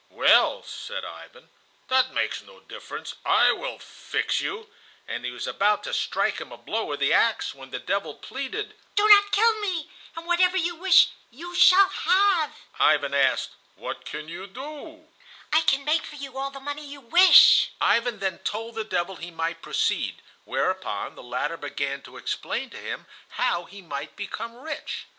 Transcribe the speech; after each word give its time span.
"Well," 0.09 0.63
said 0.63 1.05
Ivan, 1.05 1.49
"that 1.87 2.11
makes 2.11 2.41
no 2.41 2.59
difference; 2.61 3.13
I 3.23 3.51
will 3.51 3.77
fix 3.77 4.41
you." 4.41 4.67
And 5.07 5.25
he 5.25 5.29
was 5.29 5.45
about 5.45 5.83
to 5.83 5.93
strike 5.93 6.41
him 6.41 6.51
a 6.51 6.57
blow 6.57 6.85
with 6.85 6.99
the 6.99 7.13
axe 7.13 7.53
when 7.53 7.69
the 7.69 7.77
devil 7.77 8.15
pleaded: 8.15 8.73
"Do 8.95 9.07
not 9.07 9.31
kill 9.31 9.59
me, 9.59 9.91
and 10.15 10.25
whatever 10.25 10.57
you 10.57 10.75
wish 10.75 11.09
you 11.29 11.53
shall 11.53 11.87
have." 11.87 12.51
Ivan 12.79 13.13
asked, 13.13 13.51
"What 13.75 14.03
can 14.05 14.27
you 14.27 14.47
do?" 14.47 15.07
"I 15.53 15.61
can 15.61 15.85
make 15.85 16.03
for 16.03 16.15
you 16.15 16.35
all 16.35 16.49
the 16.49 16.59
money 16.59 16.83
you 16.87 17.01
wish." 17.01 17.69
Ivan 17.79 18.17
then 18.17 18.39
told 18.39 18.73
the 18.73 18.83
devil 18.83 19.17
he 19.17 19.29
might 19.29 19.61
proceed, 19.61 20.23
whereupon 20.45 21.13
the 21.13 21.21
latter 21.21 21.57
began 21.57 22.01
to 22.01 22.17
explain 22.17 22.71
to 22.71 22.77
him 22.77 23.05
how 23.37 23.65
he 23.65 23.83
might 23.83 24.15
become 24.15 24.55
rich. 24.55 25.05